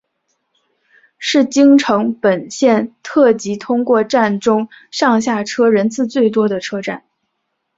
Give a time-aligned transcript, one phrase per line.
[1.19, 7.03] 是京成本线特急通过站中上下车人次最多的车站。